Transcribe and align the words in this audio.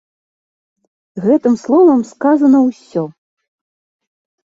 Гэтым 1.25 1.53
словам 1.63 2.01
сказана 2.13 2.57
ўсё. 2.69 3.03